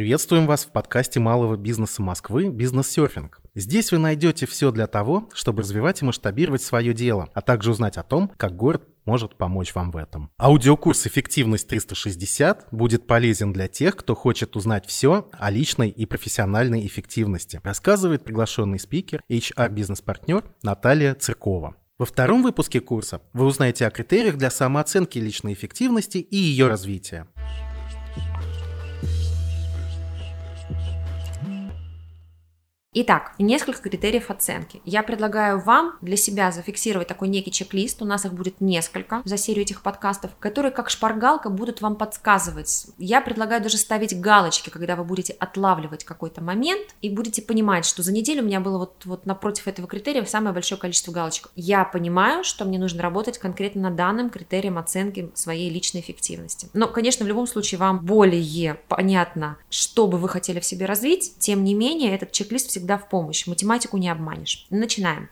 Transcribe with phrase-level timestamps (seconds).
[0.00, 3.42] Приветствуем вас в подкасте малого бизнеса Москвы «Бизнес-серфинг».
[3.54, 7.98] Здесь вы найдете все для того, чтобы развивать и масштабировать свое дело, а также узнать
[7.98, 10.30] о том, как город может помочь вам в этом.
[10.40, 16.86] Аудиокурс «Эффективность 360» будет полезен для тех, кто хочет узнать все о личной и профессиональной
[16.86, 21.76] эффективности, рассказывает приглашенный спикер, HR-бизнес-партнер Наталья Циркова.
[21.98, 27.28] Во втором выпуске курса вы узнаете о критериях для самооценки личной эффективности и ее развития.
[32.92, 34.82] Итак, несколько критериев оценки.
[34.84, 39.36] Я предлагаю вам для себя зафиксировать такой некий чек-лист, у нас их будет несколько за
[39.36, 42.88] серию этих подкастов, которые как шпаргалка будут вам подсказывать.
[42.98, 48.02] Я предлагаю даже ставить галочки, когда вы будете отлавливать какой-то момент и будете понимать, что
[48.02, 51.50] за неделю у меня было вот, вот напротив этого критерия самое большое количество галочек.
[51.54, 56.68] Я понимаю, что мне нужно работать конкретно над данным критерием оценки своей личной эффективности.
[56.72, 61.36] Но, конечно, в любом случае вам более понятно, что бы вы хотели в себе развить,
[61.38, 63.46] тем не менее этот чек-лист всегда всегда в помощь.
[63.46, 64.66] Математику не обманешь.
[64.70, 65.28] Начинаем.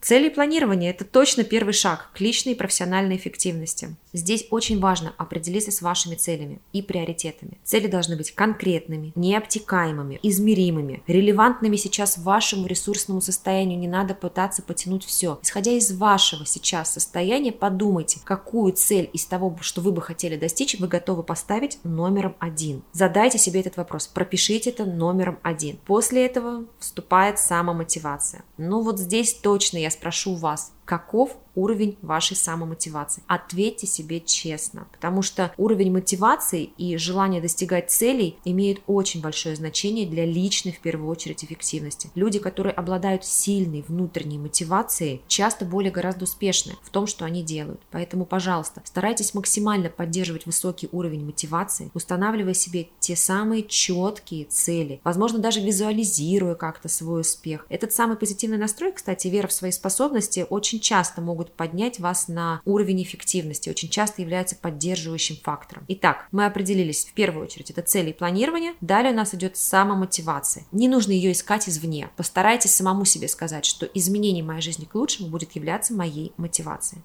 [0.00, 3.96] Цели планирования– это точно первый шаг к личной и профессиональной эффективности.
[4.12, 7.58] Здесь очень важно определиться с вашими целями и приоритетами.
[7.64, 13.78] Цели должны быть конкретными, необтекаемыми, измеримыми, релевантными сейчас вашему ресурсному состоянию.
[13.78, 15.38] Не надо пытаться потянуть все.
[15.42, 20.78] Исходя из вашего сейчас состояния, подумайте, какую цель из того, что вы бы хотели достичь,
[20.78, 22.82] вы готовы поставить номером один.
[22.92, 25.76] Задайте себе этот вопрос, пропишите это номером один.
[25.86, 28.42] После этого вступает самомотивация.
[28.56, 33.22] Ну вот здесь точно я я спрошу вас, каков уровень вашей самомотивации.
[33.26, 40.06] Ответьте себе честно, потому что уровень мотивации и желание достигать целей имеют очень большое значение
[40.06, 42.10] для личной, в первую очередь, эффективности.
[42.14, 47.80] Люди, которые обладают сильной внутренней мотивацией, часто более гораздо успешны в том, что они делают.
[47.90, 55.40] Поэтому, пожалуйста, старайтесь максимально поддерживать высокий уровень мотивации, устанавливая себе те самые четкие цели, возможно,
[55.40, 57.66] даже визуализируя как-то свой успех.
[57.68, 62.26] Этот самый позитивный настрой, кстати, вера в свои способности очень часто могут могут поднять вас
[62.26, 65.84] на уровень эффективности, очень часто являются поддерживающим фактором.
[65.88, 68.74] Итак, мы определились в первую очередь, это цели и планирование.
[68.80, 70.64] Далее у нас идет самомотивация.
[70.72, 72.10] Не нужно ее искать извне.
[72.16, 77.02] Постарайтесь самому себе сказать, что изменение моей жизни к лучшему будет являться моей мотивацией.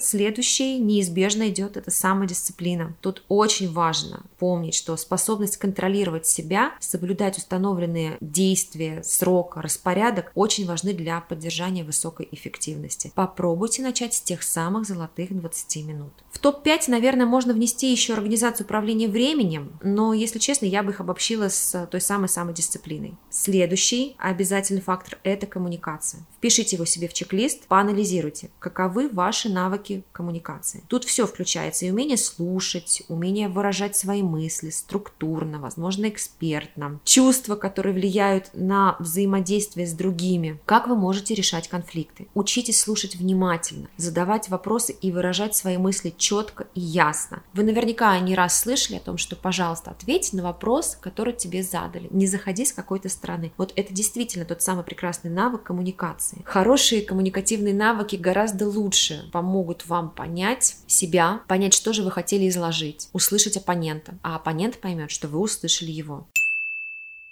[0.00, 2.96] Следующий неизбежно идет это самодисциплина.
[3.02, 10.94] Тут очень важно помнить, что способность контролировать себя, соблюдать установленные действия, срок, распорядок очень важны
[10.94, 13.12] для поддержания высокой эффективности.
[13.14, 16.12] Попробуйте начать с тех самых золотых 20 минут.
[16.40, 21.00] В топ-5, наверное, можно внести еще организацию управления временем, но, если честно, я бы их
[21.00, 23.18] обобщила с той самой самодисциплиной.
[23.28, 26.22] Следующий обязательный фактор– это коммуникация.
[26.38, 30.82] Впишите его себе в чек-лист, поанализируйте, каковы ваши навыки коммуникации.
[30.88, 37.92] Тут все включается, и умение слушать, умение выражать свои мысли структурно, возможно, экспертно, чувства, которые
[37.92, 42.28] влияют на взаимодействие с другими, как вы можете решать конфликты.
[42.32, 47.42] Учитесь слушать внимательно, задавать вопросы и выражать свои мысли четко и ясно.
[47.54, 52.06] Вы наверняка не раз слышали о том, что, пожалуйста, ответь на вопрос, который тебе задали.
[52.12, 53.52] Не заходи с какой-то стороны.
[53.56, 56.42] Вот это действительно тот самый прекрасный навык коммуникации.
[56.44, 63.08] Хорошие коммуникативные навыки гораздо лучше помогут вам понять себя, понять, что же вы хотели изложить,
[63.12, 66.28] услышать оппонента, а оппонент поймет, что вы услышали его.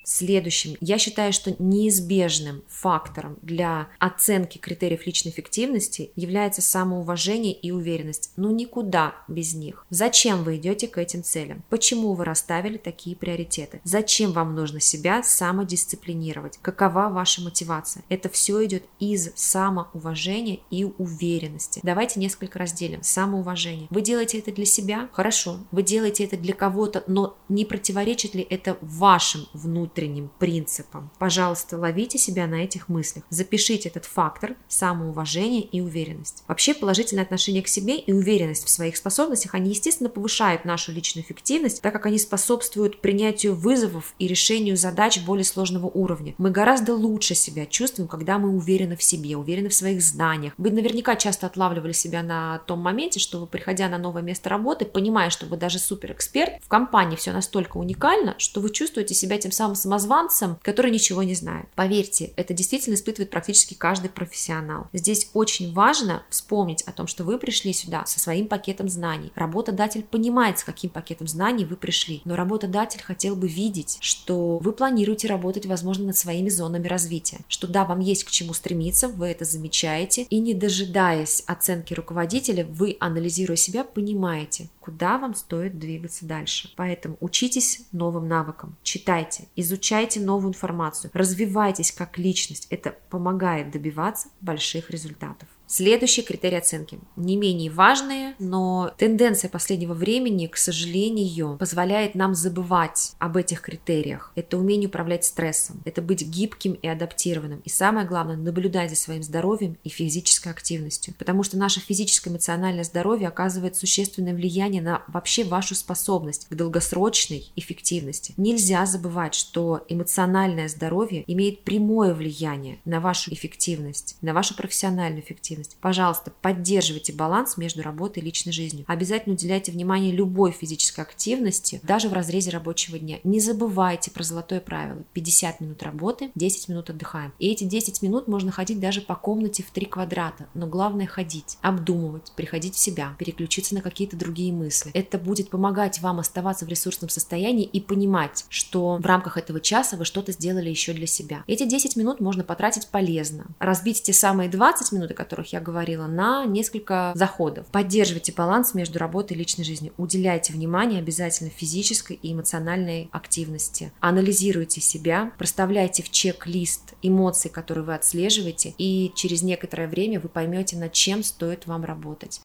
[0.09, 8.33] Следующим, я считаю, что неизбежным фактором для оценки критериев личной эффективности является самоуважение и уверенность.
[8.39, 9.85] Ну никуда без них.
[9.91, 11.63] Зачем вы идете к этим целям?
[11.69, 13.83] Почему вы расставили такие приоритеты?
[13.85, 16.59] Зачем вам нужно себя самодисциплинировать?
[16.63, 18.03] Какова ваша мотивация?
[18.09, 21.81] Это все идет из самоуважения и уверенности.
[21.83, 23.03] Давайте несколько разделим.
[23.03, 23.89] Самоуважение.
[23.91, 25.11] Вы делаете это для себя?
[25.13, 25.59] Хорошо.
[25.71, 31.11] Вы делаете это для кого-то, но не противоречит ли это вашим внутренним внутренним принципам.
[31.19, 33.25] Пожалуйста, ловите себя на этих мыслях.
[33.31, 36.45] Запишите этот фактор самоуважения и уверенность.
[36.47, 41.25] Вообще положительное отношение к себе и уверенность в своих способностях, они, естественно, повышают нашу личную
[41.25, 46.35] эффективность, так как они способствуют принятию вызовов и решению задач более сложного уровня.
[46.39, 50.55] Мы гораздо лучше себя чувствуем, когда мы уверены в себе, уверены в своих знаниях.
[50.59, 54.85] Вы наверняка часто отлавливали себя на том моменте, что вы, приходя на новое место работы,
[54.85, 59.51] понимая, что вы даже суперэксперт, в компании все настолько уникально, что вы чувствуете себя тем
[59.51, 61.67] самым самозванцем, который ничего не знает.
[61.75, 64.88] Поверьте, это действительно испытывает практически каждый профессионал.
[64.93, 69.32] Здесь очень важно вспомнить о том, что вы пришли сюда со своим пакетом знаний.
[69.35, 74.73] Работодатель понимает, с каким пакетом знаний вы пришли, но работодатель хотел бы видеть, что вы
[74.73, 79.29] планируете работать, возможно, над своими зонами развития, что да, вам есть к чему стремиться, вы
[79.29, 86.25] это замечаете, и не дожидаясь оценки руководителя, вы, анализируя себя, понимаете, куда вам стоит двигаться
[86.25, 86.73] дальше.
[86.75, 92.67] Поэтому учитесь новым навыкам, читайте, изучайте новую информацию, развивайтесь как личность.
[92.70, 95.46] Это помогает добиваться больших результатов.
[95.69, 96.99] Следующий критерий оценки.
[97.17, 104.32] Не менее важные, но тенденция последнего времени, к сожалению, позволяет нам забывать об этих критериях.
[104.35, 107.61] Это умение управлять стрессом, это быть гибким и адаптированным.
[107.67, 111.12] И самое главное, наблюдать за своим здоровьем и физической активностью.
[111.19, 116.55] Потому что наше физическое и эмоциональное здоровье оказывает существенное влияние на вообще вашу способность к
[116.55, 118.32] долгосрочной эффективности.
[118.38, 125.57] Нельзя забывать, что эмоциональное здоровье имеет прямое влияние на вашу эффективность, на вашу профессиональную эффективность
[125.58, 125.76] эффективность.
[125.81, 128.84] Пожалуйста, поддерживайте баланс между работой и личной жизнью.
[128.88, 133.19] Обязательно уделяйте внимание любой физической активности, даже в разрезе рабочего дня.
[133.25, 135.02] Не забывайте про золотое правило.
[135.12, 137.32] 50 минут работы, 10 минут отдыхаем.
[137.38, 140.49] И эти 10 минут можно ходить даже по комнате в 3 квадрата.
[140.55, 144.90] Но главное ходить, обдумывать, приходить в себя, переключиться на какие-то другие мысли.
[144.94, 149.96] Это будет помогать вам оставаться в ресурсном состоянии и понимать, что в рамках этого часа
[149.96, 151.44] вы что-то сделали еще для себя.
[151.46, 153.46] Эти 10 минут можно потратить полезно.
[153.58, 157.67] Разбить те самые 20 минут, о которых которых я говорила, на несколько заходов.
[157.73, 159.93] Поддерживайте баланс между работой и личной жизнью.
[159.97, 163.93] Уделяйте внимание обязательно физической и эмоциональной активности.
[164.00, 170.77] Анализируйте себя, проставляйте в чек-лист эмоций, которые вы отслеживаете, и через некоторое время вы поймете,
[170.77, 172.41] над чем стоит вам работать.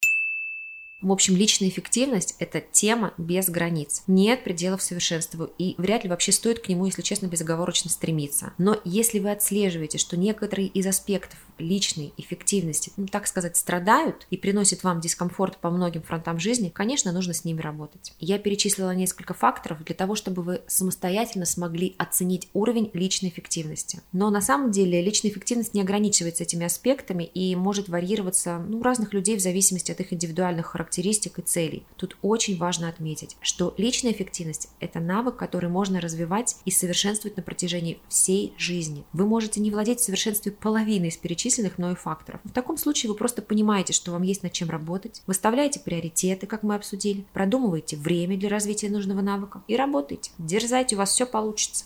[1.03, 4.03] В общем, личная эффективность– это тема без границ.
[4.07, 8.53] Нет пределов совершенству, и вряд ли вообще стоит к нему, если честно, безоговорочно стремиться.
[8.57, 14.37] Но если вы отслеживаете, что некоторые из аспектов личной эффективности, ну, так сказать, страдают и
[14.37, 18.13] приносят вам дискомфорт по многим фронтам жизни, конечно, нужно с ними работать.
[18.19, 23.99] Я перечислила несколько факторов для того, чтобы вы самостоятельно смогли оценить уровень личной эффективности.
[24.13, 28.83] Но на самом деле личная эффективность не ограничивается этими аспектами и может варьироваться ну, у
[28.83, 30.92] разных людей в зависимости от их индивидуальных характеристик
[31.39, 31.85] и целей.
[31.97, 37.43] Тут очень важно отметить, что личная эффективность– это навык, который можно развивать и совершенствовать на
[37.43, 39.03] протяжении всей жизни.
[39.13, 42.41] Вы можете не владеть в совершенстве половиной из перечисленных мною факторов.
[42.43, 46.63] В таком случае вы просто понимаете, что вам есть над чем работать, выставляете приоритеты, как
[46.63, 50.31] мы обсудили, продумываете время для развития нужного навыка и работаете.
[50.37, 51.85] Дерзайте, у вас все получится.